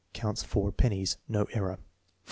Counts 0.13 0.41
4 0.41 0.71
pennies. 0.71 1.17
(No 1.27 1.43
error.) 1.53 1.75
4. 1.75 1.83